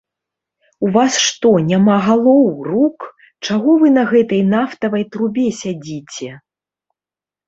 [0.85, 3.05] У вас, што, няма галоў, рук,
[3.47, 6.31] чаго вы на гэтай нафтавай трубе сядзіце?